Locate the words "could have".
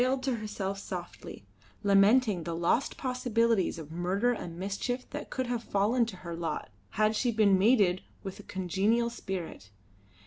5.29-5.63